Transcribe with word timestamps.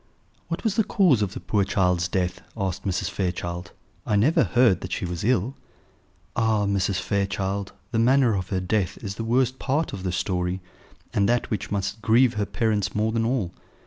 "What 0.47 0.63
was 0.63 0.77
the 0.77 0.83
cause 0.83 1.21
of 1.21 1.35
the 1.35 1.39
poor 1.39 1.63
child's 1.63 2.07
death?" 2.07 2.41
asked 2.57 2.85
Mrs. 2.87 3.11
Fairchild. 3.11 3.71
"I 4.03 4.15
never 4.15 4.43
heard 4.43 4.81
that 4.81 4.91
she 4.91 5.05
was 5.05 5.23
ill." 5.23 5.53
"Ah! 6.35 6.65
Mrs. 6.65 6.95
Fairchild, 6.99 7.71
the 7.91 7.99
manner 7.99 8.33
of 8.35 8.49
her 8.49 8.59
death 8.59 8.97
is 9.03 9.13
the 9.13 9.23
worst 9.23 9.59
part 9.59 9.93
of 9.93 10.01
the 10.01 10.11
story, 10.11 10.59
and 11.13 11.29
that 11.29 11.51
which 11.51 11.69
must 11.69 12.01
grieve 12.01 12.33
her 12.33 12.47
parents 12.47 12.95
more 12.95 13.11
than 13.11 13.25
all. 13.27 13.51